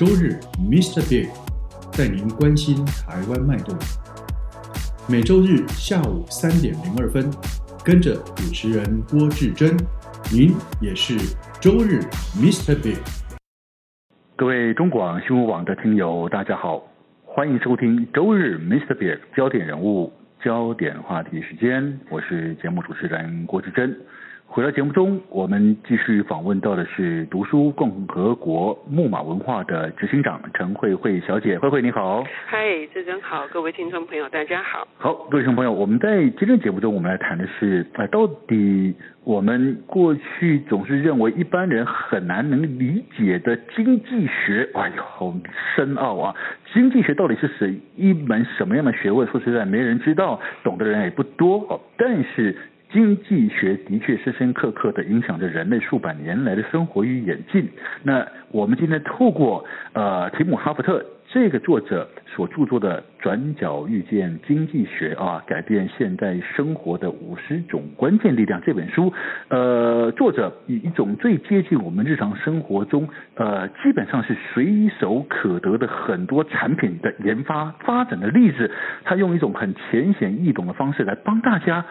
[0.00, 1.06] 周日，Mr.
[1.10, 1.28] Big
[1.92, 3.76] 带您关心台湾脉动。
[5.06, 7.30] 每周日下午三点零二分，
[7.84, 9.76] 跟着主持人郭志珍，
[10.32, 11.18] 您也是
[11.60, 12.00] 周日
[12.34, 12.74] Mr.
[12.82, 12.96] Big。
[14.36, 16.82] 各位中广新闻网的听友，大家好，
[17.26, 18.94] 欢迎收听周日 Mr.
[18.94, 20.10] Big 焦点人物、
[20.42, 23.94] 焦点话题时间，我是节目主持人郭志珍。
[24.52, 31.56] 回到节目中，我们继续访问到的是读书共和国木马文化的执行长陈慧慧小姐。
[31.56, 32.58] 慧慧你好，嗨，
[32.92, 34.88] 这真好，各位听众朋友大家好。
[34.98, 45.32] 好，各位听众朋友，我们在今天节目中，我们来谈的是，哎，到底我们过去总是认为一般人很难能理解的经济学，哎呦，好
[45.76, 46.34] 深奥啊！
[46.74, 49.28] 经济学到底是什一门什么样的学问？
[49.28, 51.80] 说实在，没人知道，懂的人也不多哦。
[51.96, 52.56] 但是。
[52.92, 57.68] 经济学的确深深刻刻地影响着人类数百年来的生活与演进。
[58.02, 69.12] 那我们今天透过呃提姆哈福特这个作者所著作的《转角遇见经济学》啊，改变现代生活的五十种关键力量这本书，
[69.46, 78.68] 呃，作者以一种最接近我们日常生活中呃基本上是随手可得的很多产品的研发发展的例子，
[79.04, 81.84] 他用一种很浅显易懂的方式来帮大家。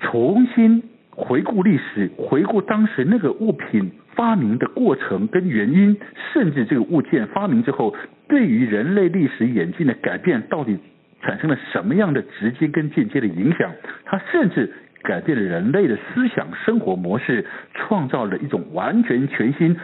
[0.00, 5.96] 重新回顾历史，回顾当时那个物品发明的过程跟原因，
[6.32, 7.94] 甚至这个物件发明之后，
[8.28, 10.78] 对于人类历史演进的改变，到底
[11.20, 13.72] 产生了什么样的直接跟间接的影响？
[14.04, 14.72] 它甚至
[15.02, 19.76] 改变了人类的思想生活模式，创造了一种完全全新、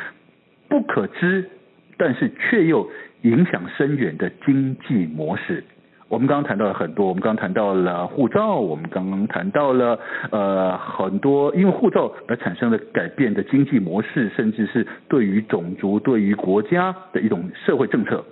[0.69, 1.51] 不可知，
[1.97, 2.89] 但是却又
[3.23, 5.65] 影响深远的经济模式。
[6.09, 9.99] 我们刚刚谈到了很多，我们刚刚谈到了护照，我们刚刚谈到了
[10.31, 18.25] 呃很多因为护照而产生的改变的经济模式，甚至是对于种族、对于国家的一种社会政策。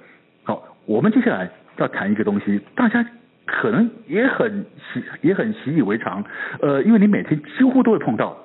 [0.44, 3.06] 好，我们接下来要谈一个东西，大家
[3.44, 6.24] 可能也很习也很习以为常，
[6.62, 8.36] 呃，因为你每天几乎都会碰到，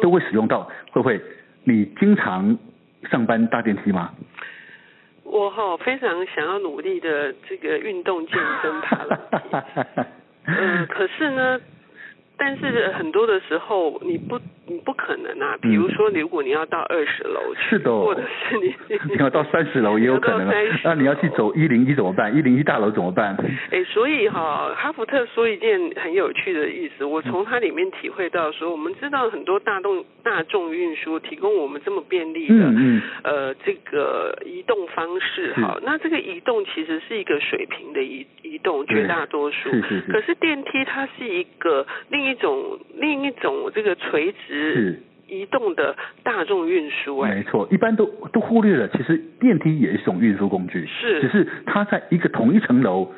[0.00, 1.20] 都会使用到，会不会？
[1.64, 2.56] 你经常
[3.10, 4.10] 上班搭电梯吗？
[5.30, 10.04] 我哈非常想要努力的这个运动健身 爬楼梯，
[10.46, 11.60] 嗯，可是呢。
[12.38, 18.74] 但是很多的时候你不你不可能啊，比如说如果你要到二十楼，是的，或者是你
[19.12, 20.48] 你要到三十楼也有可能，
[20.84, 22.34] 那你要去走一零一怎么办？
[22.36, 23.36] 一零一大楼怎么办？
[23.72, 53.12] 哎，所以哈，哈福特说一件很有趣的意思，我从它里面体会到说，我们知道很多大众大众运输提供我们这么便利的，嗯嗯，呃，这个移动方式哈，那这个移动其实是一个水平的移移动，绝大多数，是是是，可是电梯它是一个另一种另一种这个垂直移动的大众运输，哎，没错，一般都都忽略了，其实电梯也是一种运输工具，是，只是它在一个同一层楼，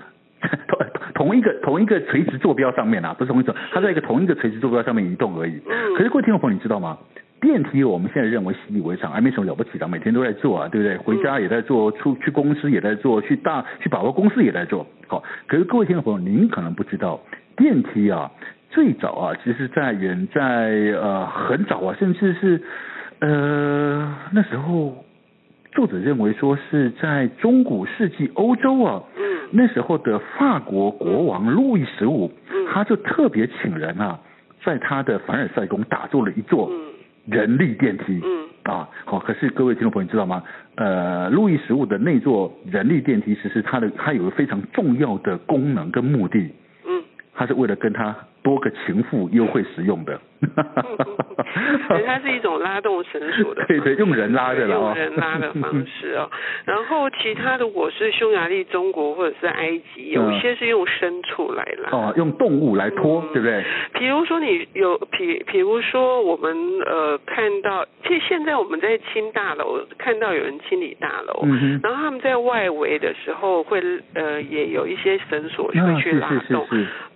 [0.66, 0.78] 同
[1.15, 5.60] 同一个同一个垂直坐标上面啊，不是同一层，它在一个同一个垂直坐标上面移动而已。
[5.69, 6.98] 嗯，可是各位听众朋友，你知道吗？
[7.41, 10.97] 电梯我们现在认为习以为常，还没什么了不起的，每天都在坐啊，对不对？
[10.98, 14.87] 回家也在坐，出去公司也在坐，去大去百货公司也在坐。
[15.06, 17.19] 好，可是各位听众朋友，您可能不知道，
[17.56, 18.31] 电梯啊。
[18.70, 20.41] 最早啊，其实在远在
[21.00, 22.62] 呃很早啊，甚至是
[23.19, 25.04] 呃那时候，
[25.72, 34.20] 作者认为说是在中古世纪欧洲啊，嗯，那时候的法国国王路易十五，嗯，他就特别请人啊，
[34.64, 36.70] 在他的凡尔赛宫打造了一座
[37.26, 40.42] 人力电梯，嗯，啊，好，可是各位听众朋友知道吗？
[40.76, 46.39] 呃，路易十五的那座人力电梯，其实它的它有个非常重要的功能跟目的，
[46.86, 47.03] 嗯，
[47.34, 48.15] 它是为了跟他。
[48.42, 50.19] 多个情妇又会使用的，
[52.07, 56.31] 它是一种拉动绳索的， 对对，用人拉的了，用人拉的方式哦。
[56.65, 63.63] 然后其他的，我是匈牙利、中国或者是埃及，有些是用牲畜来拉，哦，用动物来拖，对不对？
[63.95, 71.45] 比如说你有，比比如说我们呃看到，其实现在我们在清大楼看到有人清理大楼，
[71.83, 73.83] 然后他们在外围的时候会
[74.15, 76.66] 呃也有一些绳索会去拉动，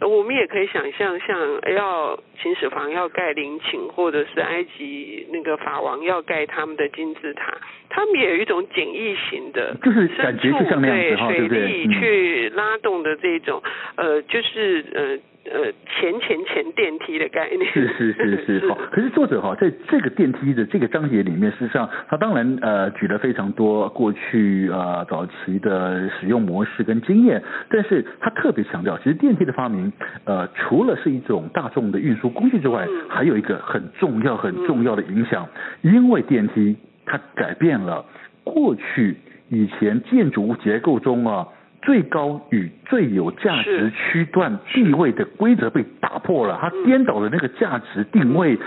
[0.00, 1.13] 我们也可以想象。
[1.20, 1.36] 像
[1.74, 7.54] 要秦始皇要盖陵寝，或者是埃及那个法王要盖他们的金字塔，
[7.88, 11.48] 他他们也有一种简易型的， 就是感觉就像那样子哈，对？
[11.48, 13.62] 水力去拉动的这种，
[13.96, 15.18] 嗯、呃，就是呃。
[15.46, 29.92] 呃，前前前电梯的概念是是是是好， 可是作者哈在这个电梯的这个章节里面，事实上他当然呃举了非常多过去呃早期的使用模式跟经验，但是他特别强调，其实电梯的发明
[30.24, 35.46] 呃除了是一种大众的运输工具之外，嗯、还有一个很重要很重要的影响，
[35.82, 36.74] 嗯、因为电梯
[37.06, 38.04] 它改变了
[38.42, 39.16] 过去
[39.50, 41.46] 以前建筑物结构中啊。
[41.84, 48.58] 最高与最有价值区段地位的规则被打破了，它颠倒了那个价值定位，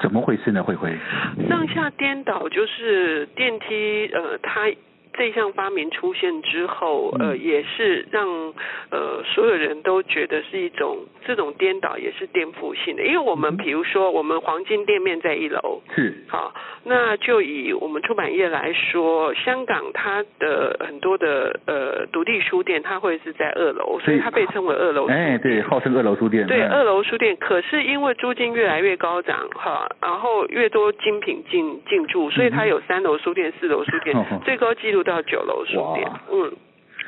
[0.00, 0.64] 怎么回事呢？
[0.64, 0.96] 慧慧，
[1.50, 4.72] 上下颠倒就是电梯，呃，它。
[5.16, 8.28] 这项发明出现之后，呃，也是让
[8.90, 13.02] 呃所有人都觉得是一种这种颠倒，也是颠覆性的。
[13.02, 16.52] 因为我们比如说，我们黄金店面在一楼，是好，
[16.84, 25.18] 那就以我们出版业来说，香港它的很多的呃独立书店，它会是在二楼，所以它被称为二楼书店。
[25.18, 26.46] 哎，对，号称二楼书店。
[26.46, 27.34] 对，二楼书店。
[27.38, 34.14] 可是因为租金越来越高涨，哈，然后越多精品进进驻，所以它有三楼书店、四楼书店，
[34.44, 35.05] 最高纪录。
[35.06, 36.52] 到九楼书店，嗯，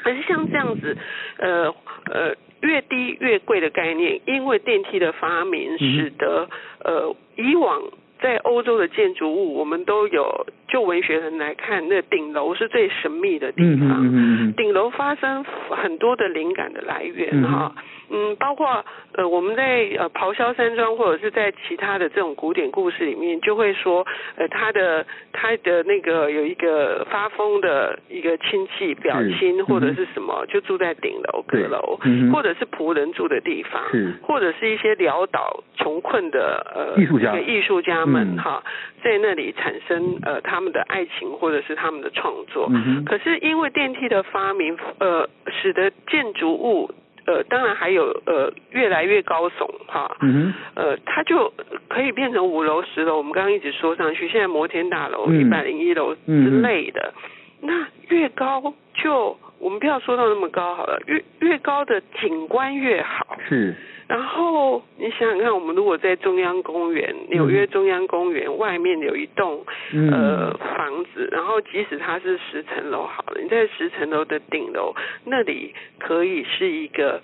[0.02, 0.96] 可是像这样子，
[1.38, 1.74] 呃
[2.10, 6.48] 呃，越低越贵的概念，因为电梯的发明，使得
[6.84, 7.82] 呃以往
[8.20, 10.46] 在欧洲的建筑物，我们都有。
[10.68, 13.88] 就文学人来看，那顶楼是最神秘的地方。
[14.02, 17.74] 嗯，顶楼发生很多的灵感的来源哈，
[18.10, 24.06] 嗯，包括呃我们在呃咆哮山庄或者是在其他的这种古典故事里面，就会说
[24.36, 31.98] 呃他的他的那个有一个发疯的一个亲戚表亲或者是什么，就住在顶楼阁楼，
[32.30, 33.82] 或者是仆人住的地方，
[34.22, 37.34] 或者是一些潦倒穷困的呃艺术家。
[37.38, 38.62] 艺术家们哈，
[39.02, 40.57] 在那里产生呃他。
[40.58, 46.90] 他们的爱情或者是他们的创作，嗯、可是因为电梯的发明，呃，使得建筑物，
[47.26, 51.52] 呃，当然还有呃越来越高耸哈，嗯、呃，它就
[51.86, 53.18] 可以变成五楼、十楼。
[53.18, 57.14] 我们刚刚一直说上去，现在摩天大楼一百零一楼之类的，
[57.62, 63.27] 嗯、那越高就我们不要说到那么高好了，越越高的景观越好。
[63.46, 63.74] 是。
[64.08, 74.94] 然后你想想看，我们如果在中央公园，纽约中央公园外面有一栋、嗯、呃房子，然后即使它是十层楼好了，你在十层楼的顶楼，
[75.26, 77.20] 那里可以是一个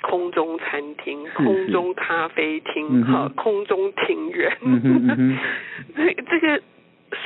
[0.00, 5.38] 空中餐厅、空中咖啡厅、哈，空中庭园，嗯嗯、
[5.96, 6.62] 这 这个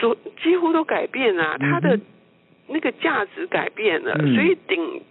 [0.00, 2.00] 所几乎都改变了，它的
[2.67, 5.03] 那个价值改变了，嗯、所以顶。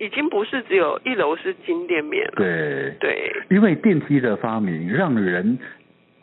[0.00, 2.32] 已经不是只有一楼是金店面了。
[2.36, 5.58] 对对，因为电梯的发明，让人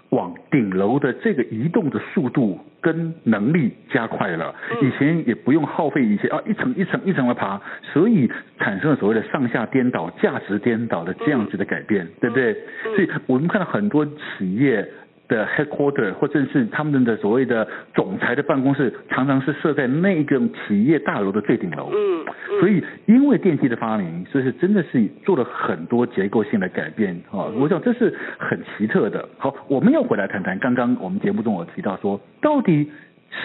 [0.09, 4.55] 往顶楼的这个移动的速度跟能力加快了。
[4.81, 7.61] 以前也不用耗费一些啊，一层一层一层的爬，
[7.93, 8.27] 所以
[8.57, 12.55] 产生了所谓的上下颠倒、价值颠倒的这样子的改变，对不对？
[12.95, 14.85] 所以我们看到很多企业。
[15.27, 21.91] 的 headquarter 或者是他们的所谓的总裁的办公室，常常是设在那个企业大楼的最顶楼。
[21.93, 27.45] 嗯，嗯，所以因为电梯的发明，所以是真的是做了很多结构性的改变啊。
[27.59, 29.27] 我想这是很奇特的。
[29.37, 32.89] 好，我们要回来谈谈刚刚我们节目中我提到说，到底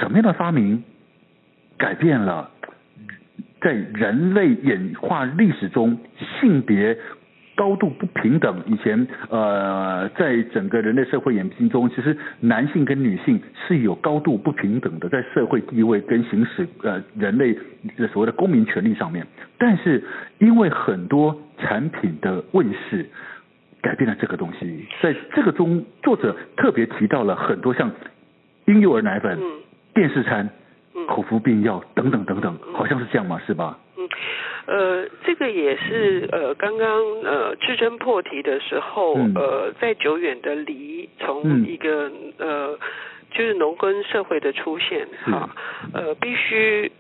[0.00, 0.84] 什么样的发明
[1.76, 2.50] 改变了
[3.60, 5.98] 在人类演化历史中
[6.40, 6.96] 性别？
[7.62, 17.56] 高度不平等，以前呃，在整个人类社会演进中，其实男性跟女性是有高度不平等的，在社会地位跟行使呃人类
[17.96, 19.24] 的所谓的公民权利上面。
[19.58, 20.02] 但是
[20.38, 23.08] 因为很多产品的问世，
[23.80, 24.84] 改变了这个东西。
[25.00, 27.92] 在这个中，作者特别提到了很多像
[28.64, 29.38] 婴幼儿奶粉、
[29.94, 30.50] 电视餐、
[31.06, 33.40] 口服避孕药等等等等，好像是这样吗？
[33.46, 33.78] 是吧？
[34.64, 36.88] 呃，这个也是呃，刚刚
[37.24, 42.78] 呃，智真破题的时候，嗯、呃，在久远的离从一个、嗯、呃，
[43.32, 45.50] 就是农耕社会的出现哈，
[45.92, 46.92] 嗯、呃，必须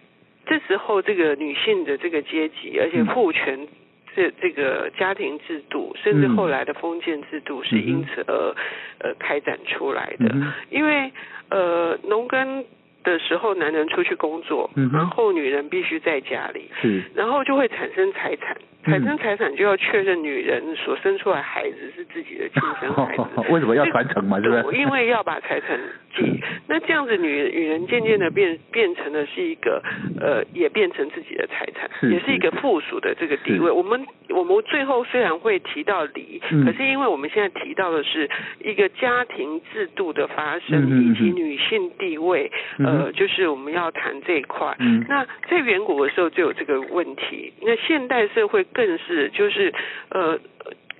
[0.44, 3.68] 这时候这个女性的这个阶级，而且父权
[4.16, 8.54] 这这个家庭制度，甚至后来的封建制度，是因此而
[8.98, 11.12] 呃开展出来的，嗯、因为
[11.50, 12.64] 呃，农耕。
[13.02, 16.70] 的时候，男人出去工作，嗯、然后女人必须在家里，
[17.14, 23.22] 然后就会产生财产，产生财产就要确认女人所生出来孩子是自己的亲生孩子。
[23.52, 24.40] 为什么要传承嘛？
[24.40, 24.78] 对不对？
[24.78, 25.78] 因为要把财产
[26.14, 26.40] 继。
[26.68, 29.82] 那这样子女，女女人渐渐的变变成了是一个，
[30.20, 33.70] 呃，也变成自己的财产，是也是一个附属的这个地位。
[33.70, 38.28] 我们我们最后虽然会提到离，嗯、可是因为我们现在提到的是
[38.60, 42.50] 一个家庭制度的发生，嗯、以及女性地位。
[42.78, 44.74] 嗯呃，就是我们要谈这一块。
[44.80, 49.72] 嗯，那在远古的时候就有这个问题，那现代社会更是就是
[50.10, 50.38] 呃，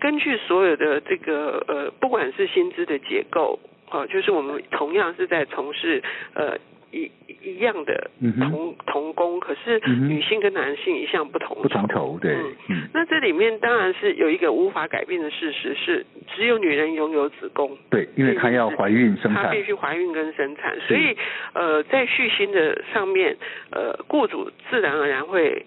[0.00, 3.58] 根据所有的这个呃，不管是薪资的结构，
[3.90, 6.02] 啊，就是我们同样是在从事
[6.34, 6.58] 呃。
[6.94, 7.10] 一
[7.42, 11.56] 一样的同同工，可是女性跟男性一向不同。
[11.62, 12.34] 不同头，对。
[12.68, 16.04] 嗯，那这里面当然是有一个无法改变的事实，是
[16.36, 17.78] 只有女人拥有子宫。
[17.88, 19.44] 对，因为她要怀孕生产。
[19.44, 21.16] 她必须怀孕跟生产，所以
[21.54, 23.38] 呃，在续薪的上面，
[23.70, 25.64] 呃，雇主自然而然会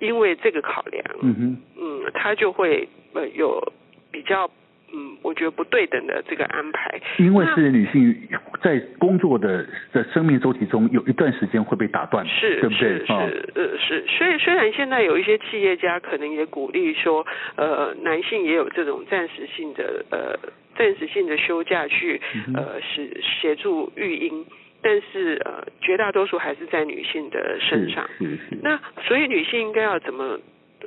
[0.00, 3.72] 因为这个考量，嗯哼，嗯，他就会呃有
[4.10, 4.50] 比较。
[4.90, 8.26] 嗯，我觉得不对等的这个安排，因为是女性
[8.62, 9.62] 在工作的
[9.92, 12.98] 的生命周期中有一段时间会被打断，是，对不对？
[13.00, 14.06] 是，是，呃，是。
[14.06, 17.26] 所以虽然现在有一些企业家可能也鼓励说，
[17.56, 20.34] 呃，男性也有这种暂时性的呃
[20.74, 22.18] 暂时性的休假去
[22.54, 24.42] 呃协协助育婴，
[24.82, 28.08] 但是呃绝大多数还是在女性的身上。
[28.18, 28.58] 是，是，是。
[28.62, 30.38] 那所以女性应该要怎么？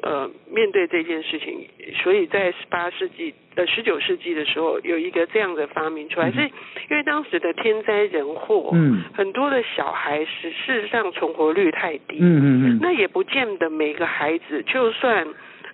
[0.01, 1.67] 呃，面对这件事情，
[2.01, 6.41] 所以在十八世纪呃十九世纪的时候，有一个这样的发明出来，嗯、是
[6.89, 15.27] 因为当时的天灾人祸，嗯，很多的小孩是事实上存活率太低，嗯嗯嗯，那也不见得每个孩子，就算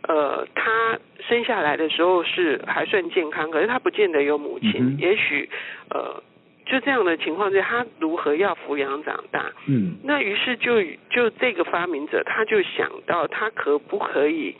[0.08, 5.48] 呃他生下来的时候是还算健康，可是他不见得有母亲，嗯、也许
[5.92, 6.24] 呃。
[6.68, 9.52] 就这样的情况下，他如何要抚养长大？
[9.68, 14.54] 嗯，那于是就就这个发明者，他就想到他可不可以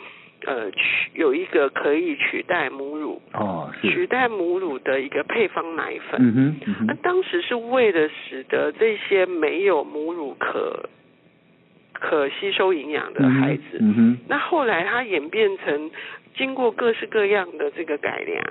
[0.46, 6.22] 呃取有一个可以取代母乳哦，取代母乳的一个配方奶粉。
[6.22, 10.90] 嗯哼，那当时是为了使得这些没有母乳可
[11.92, 13.80] 可吸收营养的孩子。
[13.82, 15.92] 嗯哼，那后来他演变成
[16.36, 18.44] 经过各式各样的这个改良。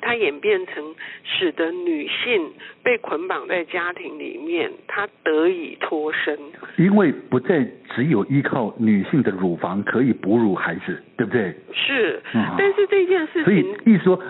[0.00, 2.52] 它演变成使得女性
[2.82, 6.38] 被捆绑在家庭里面，她得以脱身，
[6.76, 11.54] 因为不再只有依靠女性的乳房可以哺乳孩子，对不对？
[11.72, 12.22] 是，
[12.58, 14.22] 但是这件事情，所以意思说。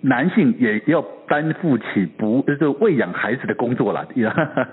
[0.00, 4.06] 男性也要担负起不就是喂养孩子的工作了，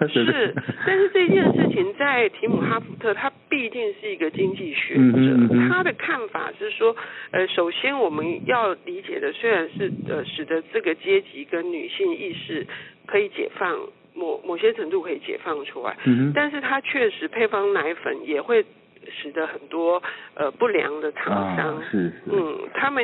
[0.08, 0.54] 是，
[0.86, 6.96] 但是这件事情在提姆哈福特，他毕竟是一个经济学者，嗯嗯、他的看法是说，
[7.32, 12.68] 呃，首先我们要理解的虽然是呃，使得这个阶级跟女性意识
[13.08, 13.76] 可以解放，
[14.14, 18.64] 某某些程度可以解放出来，嗯、但是他确实配方奶粉也会
[19.10, 20.02] 使得很多
[20.36, 22.14] 呃不良的厂商，啊、是是。
[22.32, 23.04] 嗯，他们。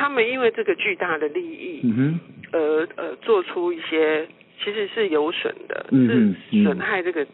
[0.00, 2.20] 他们因为这个巨大的利益，嗯哼，
[2.52, 4.26] 而呃做出一些
[4.58, 7.26] 其实是有损的，嗯、是损害这个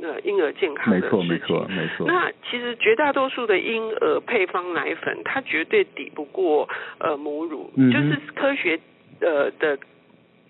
[0.00, 1.28] 呃婴儿健康的事情。
[1.28, 2.06] 没错，没错，没错。
[2.06, 6.66] 那其实绝大多数的婴儿配方奶粉，它绝对抵不过
[7.00, 8.80] 呃母乳，嗯、就是科学
[9.20, 9.78] 呃的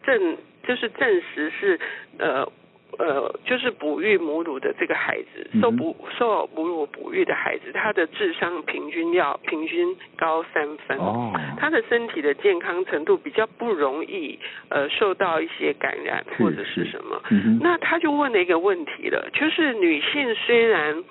[0.05, 0.37] 证，
[0.69, 1.81] 就是证实是
[2.19, 2.47] 呃。
[2.99, 17.21] 呃，就是哺育母乳的这个孩子，受哺受母乳哺育的孩子，他的智商平均要平均高三分，哦，他的身体的健康程度比较不容易呃受到一些感染或者是什么。
[17.31, 21.03] 嗯、那他就问了一个问题了，就是女性虽然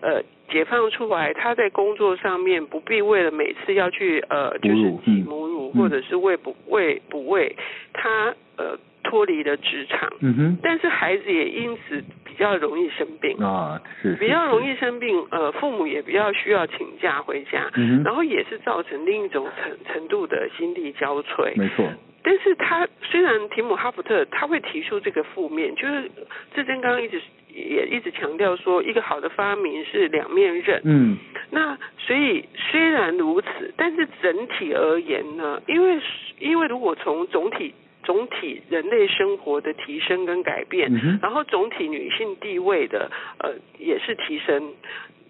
[0.00, 7.56] 呃解放出来，她在工作上面不必为了每次要去呃就是挤母乳或者是喂哺喂哺喂，
[7.92, 8.78] 她呃。
[9.10, 13.36] 脱离了职场，嗯哼，但是孩子也因此比较容易生病。
[13.38, 17.68] 啊，是，比较容易生病，呃，父母也比较需要请假回家，
[18.04, 21.92] 然后也是造成另一种程程度的心力交瘁，没错。
[22.22, 26.08] 但是他虽然提姆哈福特他会提出这个负面，就是
[26.54, 27.20] 志珍刚刚一直
[27.52, 31.16] 也一直强调说，一个好的发明是两面刃，嗯，
[31.50, 36.00] 那所以虽然如此，但是整体而言呢，因为
[36.38, 37.74] 因为如果从总体。
[38.10, 44.74] 总体人类生活的提升跟改变，嗯、然后总体女性地位的呃也是提升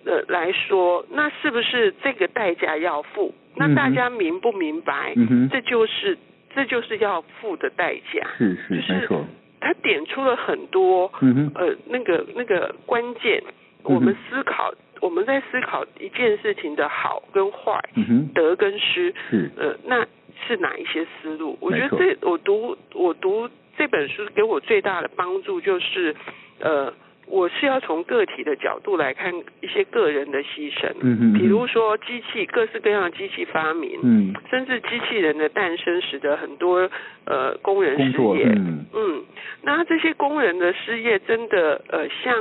[0.07, 3.35] 呃来说，那是不是这个代价要付？
[3.55, 5.13] 那大家明不明白？
[5.15, 6.17] 嗯、这就是
[6.55, 8.27] 这就是要付的代价。
[8.39, 9.27] 是是，就是没错。
[9.61, 13.43] 他点出了很多、嗯、呃那个那个关键，
[13.83, 19.13] 我们思考、嗯、我们在思考一件事情的好跟坏，嗯、得跟失。
[19.29, 20.07] 是呃那。
[20.47, 21.57] 是哪一些思路？
[21.61, 26.15] 我觉得这我读我读这本书给我最大的帮助就是，
[26.61, 26.93] 呃，
[27.27, 29.33] 我是要从个体的角度来看
[29.63, 36.91] 一些个人的牺牲，嗯嗯，比如说机器各式各样的机器发明，嗯，甚至机器人的诞生使得很多
[37.25, 39.25] 呃工人失业，嗯，嗯，
[39.63, 42.35] 那这些工人的失业真的呃像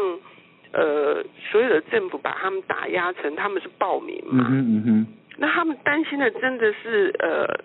[0.74, 7.64] 呃所有的政府把他们打压成他们是暴民嘛，嗯嗯，嗯，那他们担心的真的是呃。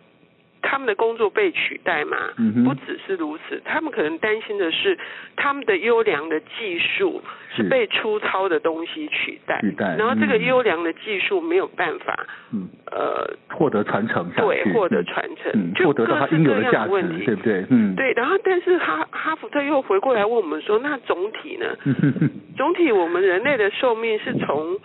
[0.66, 2.16] 他们的工作被取代嘛？
[2.38, 4.98] 嗯、不只是如此，他们可能担心的是
[5.36, 7.22] 他们的优良的技术
[7.54, 17.64] 是被粗糙的东西取代，取代，然后这个优良的技术没有办法，嗯，呃，获得传承下去，对，获得传承，嗯、就获得到它应有的问题，对不对？
[17.68, 18.12] 嗯，对。
[18.14, 21.66] 然后，但是哈哈福特又回过来问我们说，那总体呢？
[22.56, 24.78] 总体我们人类的寿命是从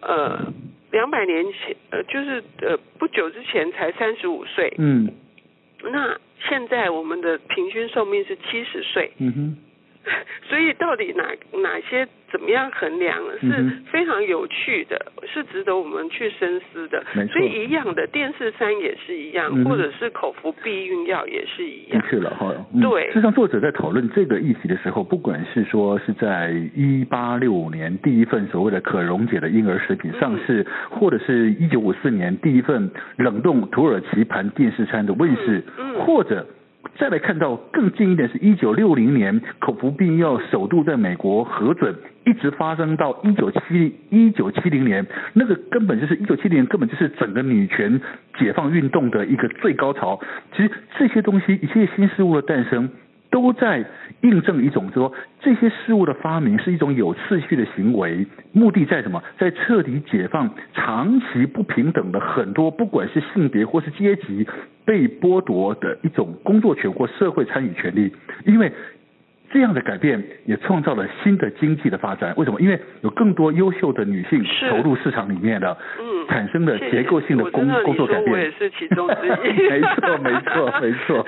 [0.00, 0.52] 呃
[0.92, 5.12] 两百年前，呃，就是呃不久之前才三十五岁，嗯。
[5.82, 6.18] 那
[6.48, 9.56] 现在我们的平均寿命是七十岁，嗯，
[10.48, 11.24] 所以到底哪
[11.60, 12.06] 哪些？
[12.28, 13.48] 怎么样衡量是
[13.90, 17.02] 非常有趣的，嗯，是值得我们去深思的。
[17.32, 22.04] 所以一样的，电视餐也是一样，嗯，或者是口服避孕药也是一样。
[22.10, 23.06] 是了哈，嗯，对。
[23.06, 35.62] 事实上，作者在讨论这个议题的时候，不管是说是在一八六五年第一份所谓的可溶解的婴儿食品上市，嗯，或者是一九五四年第一份冷冻土耳其盘电视餐的问世，
[36.00, 36.44] 或者。
[36.98, 48.00] 再来看到更近一点，是一九六零年口服避孕药首度在美国核准，一直发生到一九七一九七零年，那个根本就是一九七零年，根本就是整个女权
[48.38, 50.18] 解放运动的一个最高潮。
[50.56, 52.88] 其实这些东西，一切新事物的诞生。
[53.30, 53.84] 都在
[54.22, 59.22] 印证一种说，这些事物的发明是一种有次序的行为，目的在什么？
[59.38, 64.46] 在彻底解放长期不平等的很多，不管是性别或是阶级
[64.84, 68.12] 被剥夺的一种工作权或社会参与权利，
[68.44, 68.72] 因为。
[69.56, 72.34] 这样的改变也创造了新的经济的发展。
[72.36, 72.60] 为什么？
[72.60, 78.32] 因为有更多优秀的女性投入市场里面了，嗯，产生了结构性的工工作改变。
[78.32, 79.30] 我也是其中之一。
[79.72, 81.26] 没错，没错，没错。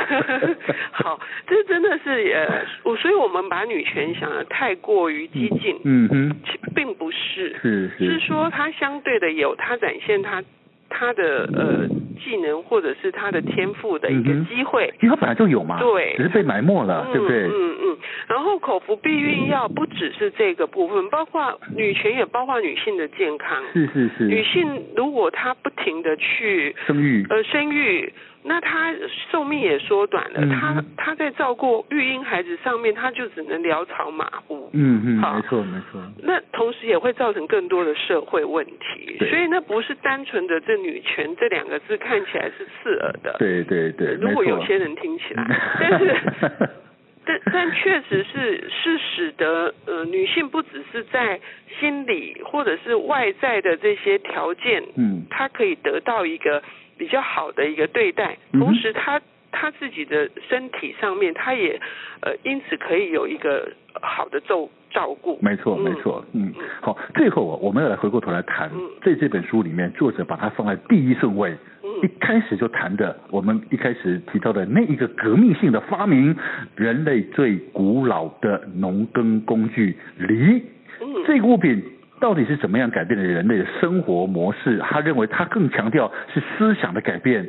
[0.92, 6.36] 好，这真的是呃，我所以我们把女权想的太过于激进，嗯哼，
[6.74, 10.44] 并不是，是是，是说它相对的有它展现它。
[10.90, 11.86] 他的呃
[12.18, 17.44] 技能或者是他的天赋的一个机会，因为他本来就有嘛，对，只是被埋没了，嗯、对不对？
[17.44, 17.87] 嗯嗯。
[18.26, 23.62] 然后口服避孕药不只是这个部分，包括女权也包括女性的健康。
[23.72, 24.24] 是是是。
[24.24, 28.12] 女性如果她不停的去生育，呃生育。
[28.44, 28.94] 那她
[29.30, 34.70] 寿命也缩短了，嗯、他他在照顾育婴孩子上面，她就只能潦草马虎。
[34.72, 36.00] 嗯嗯，没错没错。
[36.22, 43.36] 那同时也会造成更多的社会问题，所以那不是单纯的这女权这两个字看起来是刺耳的。
[43.40, 45.44] 对对对，如果有些人听起来，
[45.80, 46.70] 但是
[47.28, 51.38] 但但确实是是使得呃女性不只是在
[51.78, 56.62] 心理或者是外在的这些条件，嗯，她可以得到一个。
[56.98, 59.22] 比较好的一个对待，同时他
[59.60, 61.80] 他自己的身体上面，他也
[62.20, 63.68] 呃因此可以有一个
[64.00, 65.36] 好的照照顾。
[65.42, 68.70] 没错，没错，嗯，好，最后我们要来回过头来谈，
[69.02, 71.56] 在这本书里面，作者把它放在第一顺位，
[72.04, 76.36] 一开始就谈的，我们一开始提到的那一个革命性的发明，
[76.76, 80.62] 人类最古老的农耕工具犁，
[81.26, 81.82] 这个物品。
[82.20, 84.76] 到底是怎么样改变了人类的生活模式？
[84.78, 87.48] 他认为他更强调是思想的改变，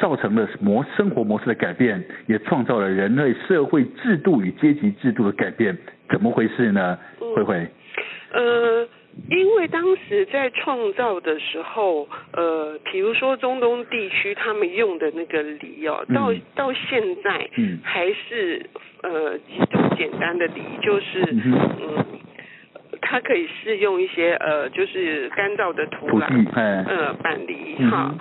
[0.00, 5.76] 造成了模生活模式的改变，也创造了人类社会制度与阶级制度的改变。
[6.08, 6.98] 怎么回事呢？
[7.18, 7.66] 慧慧？
[8.32, 8.86] 呃，
[9.30, 18.66] 因为当时在创造的时候，呃，比如说中东地区他们用的那个犁哦，到到现在，嗯，还是
[19.02, 22.04] 呃极度简单的犁，就是嗯。
[23.06, 28.14] 它可以适用一些呃，就是干燥的土壤，呃，板犁哈，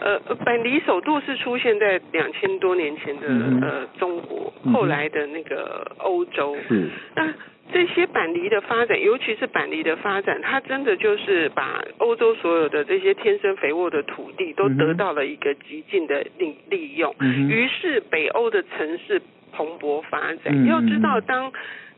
[0.00, 6.56] 呃，板犁首度是出现在两千多年前的、嗯、呃中国，后来的那个欧洲。
[6.68, 6.88] 是。
[7.14, 7.32] 那
[7.72, 17.14] 这些板梨的发展，尤其是板梨的发展，它真的就是把欧洲所有的这些天生肥沃的土地都得到了一个极尽的利利用。
[17.20, 17.48] 嗯。
[17.48, 19.20] 于是北欧的城市
[19.52, 20.44] 蓬勃发展。
[20.46, 21.52] 嗯、要知道当。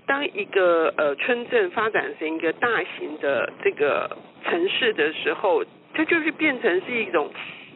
[0.07, 4.11] 当一个呃村镇发展成一个大型的这个
[4.43, 7.31] 城市的时候，它就是变成是一种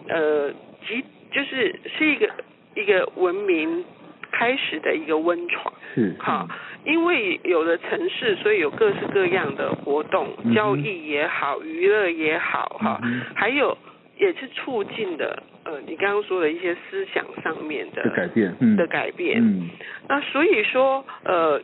[0.09, 0.51] 呃
[0.87, 2.31] 即，就是是一个
[2.75, 3.85] 一个文明
[4.31, 5.73] 开始的一个温床。
[5.95, 6.15] 是。
[6.19, 6.49] 好，
[6.85, 13.77] 因为有了城市，所以有各式各样的活动，嗯、交易也好，娱乐也好，哈、嗯，还有
[14.19, 19.41] 也是促进的呃你刚刚说的一些思想上面的，的改变，嗯、的改变。
[19.41, 19.71] 嗯。
[20.09, 21.61] 那所以说呃。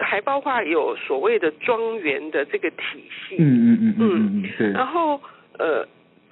[0.00, 5.20] 还包括有所谓的庄园的这个体系，嗯嗯嗯嗯嗯，然后
[5.58, 5.84] 呃，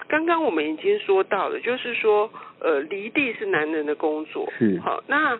[0.08, 4.78] 刚刚我们已经说到了，就是说呃，犁地是男人的工作，是。
[4.80, 5.38] 好，那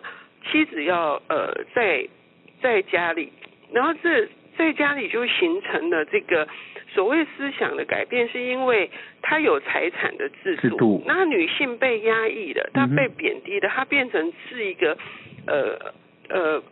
[0.49, 2.07] 妻子要呃在
[2.61, 3.31] 在家里，
[3.71, 4.27] 然后这
[4.57, 6.47] 在家里就形成了这个
[6.93, 8.89] 所谓思想的改变，是因为
[9.21, 11.03] 他有财产的制度，制度。
[11.05, 14.97] 那女性被压抑的，她被贬低的，她变成是一个
[15.45, 15.93] 呃
[16.29, 16.63] 呃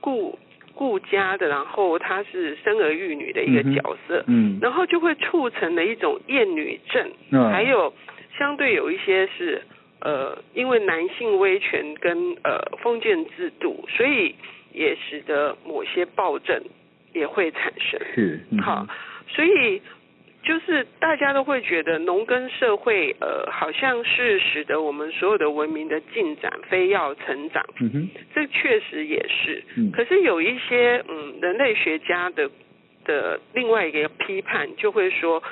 [0.00, 0.38] 顾
[0.74, 7.92] 顾家的，然后她是生儿育女的一个角色，嗯，然后就会促成了一种厌女症，嗯，还有
[8.38, 9.62] 相对有一些是
[10.00, 14.34] 呃因为男性威权跟呃封建制度，所以
[14.72, 16.62] 也使得某些暴政。
[17.14, 18.00] 也会产生。
[18.14, 18.86] 是、嗯、好，
[19.28, 19.82] 所以
[20.42, 32.50] 就是大家都会觉得农耕社会呃好像是使得我们所有的文明的进展非要成长，嗯哼，这确实也是，嗯，可是有一些嗯人类学家的
[33.04, 35.42] 的另外一个批判就会说，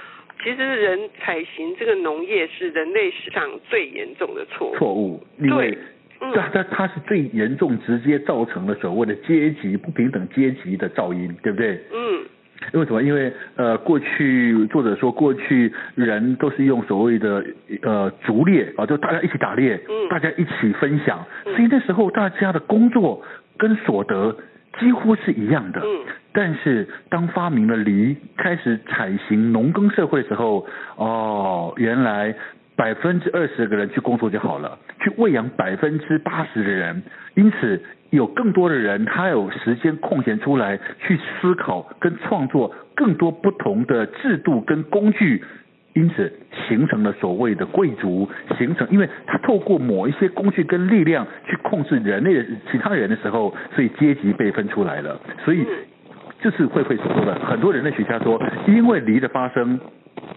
[0.42, 5.76] 其实人采行这个农业是人类史上最严重的错误，错误，因为。
[6.22, 11.80] 嗯，但它是最严重，直接造成了所谓的阶级不平等、阶级的噪音，对不对？
[11.94, 12.26] 嗯。
[12.72, 13.02] 因为什么？
[13.02, 17.44] 因为呃，过去作者说，过去人都是用所谓的
[17.82, 23.22] 呃逐猎啊，就大家一起打猎，嗯，大家一起分享，所以那时候大家的工作
[23.56, 24.36] 跟所得
[24.78, 25.80] 几乎是一样的。
[25.80, 26.00] 嗯。
[26.32, 32.34] 但是当发明了犁，开始采行农耕社会的时候，哦，原来。
[32.80, 37.02] 百分之二十个人去工作就好了，去喂养百分之八十的人，
[37.34, 45.44] 因此有更多的人他有时间空闲出来去思考跟创作更多不同的制度跟工具，
[45.92, 46.32] 因此
[46.66, 55.66] 形成了所谓的贵族，形成，因为他透过某一些工具跟力量去控制人类的其他人的时候，所以阶级被分出来了，所以
[56.40, 59.78] 这是慧慧所说的，很多人类学家说，因为离的发生。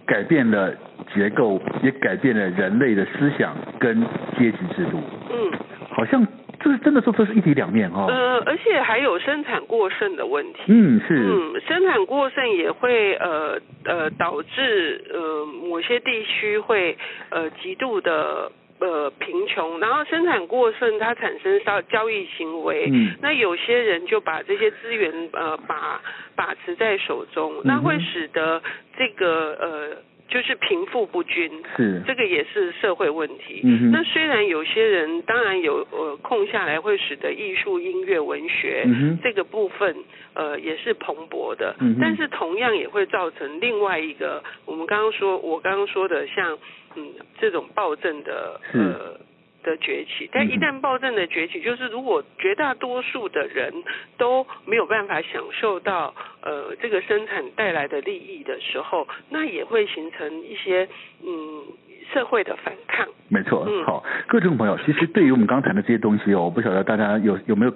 [0.06, 0.72] 改变了
[1.14, 4.02] 结构，也改变了人类的思想跟
[4.38, 5.00] 阶级制度。
[5.30, 5.52] 嗯，
[5.90, 6.26] 好像
[6.60, 8.06] 就是真的说这是一体两面哈、哦。
[8.08, 10.60] 呃，而且还有生产过剩的问题。
[10.66, 11.14] 嗯，是。
[11.14, 16.96] 嗯，生产过剩也会呃呃导致呃某些地区会
[17.30, 18.50] 呃极度的。
[18.80, 26.02] 呃，贫穷，然后生产过剩，它产生交交易行为，嗯，那有些人就把这些资源呃把
[26.34, 28.60] 把持在手中，那会使得
[28.98, 29.96] 这个呃
[30.28, 32.02] 就是贫富不均，是。
[32.04, 33.60] 这个也是社会问题。
[33.62, 39.96] 嗯，那虽然有些人当然有呃空下来，会使得艺术、音乐、文学，嗯，这个部分
[40.34, 46.58] 呃也是蓬勃的，嗯，但是同样也会造成另外一个我们刚刚说我刚刚说的像。
[46.96, 49.18] 嗯，这种暴政的呃
[49.62, 53.72] 的崛起，但一旦暴政的崛起，就是如果绝大多数的人
[54.18, 60.88] 都没有办法享受到呃这个生产带来的利益的时候，那也会形成一些
[61.24, 61.64] 嗯
[62.12, 63.08] 社会的反抗。
[63.28, 67.72] 没错，嗯，好，各位听众朋友，其实对于我们刚谈的这些东西哦，我不晓得大家有有没有。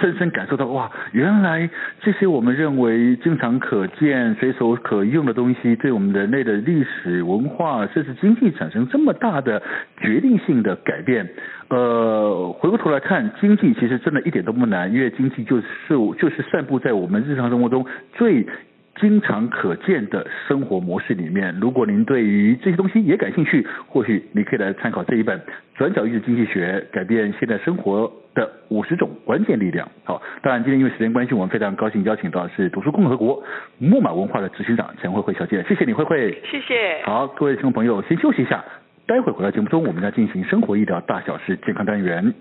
[0.00, 1.68] 深深感受到哇，原来
[2.00, 9.62] 这些我们认为经常可见、随手可用的东西，对我们人类的历史文化甚至经济产生这么大的
[9.98, 11.28] 决定性的改变。
[11.68, 15.64] 呃，回过头来看，经济其实真的一点都不难，因为经济就是
[16.18, 18.46] 就是散布在我们日常生活中最。
[19.02, 25.36] 经常可见的生活模式里面，如果您对于这些东西也感兴趣，或许你可以来参考这一本
[25.74, 29.84] 《转角遇经济学：改变现代生活的五十种关键力量》。
[30.04, 33.42] 好，当然今天因为时间关系，我们非常高兴邀请到的是读书共和国
[33.78, 36.40] 木马文化的执行长陈慧慧小姐，谢谢你，慧慧。
[36.48, 37.02] 谢谢。
[37.04, 38.64] 好，各位听众朋友，先休息一下，
[39.08, 42.32] 待会回到节目中，我们要进行生活医疗大小事健康单元。